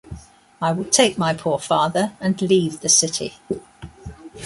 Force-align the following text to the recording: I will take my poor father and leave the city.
I 0.59 0.71
will 0.71 0.85
take 0.85 1.19
my 1.19 1.35
poor 1.35 1.59
father 1.59 2.13
and 2.19 2.41
leave 2.41 2.79
the 2.79 2.89
city. 2.89 3.35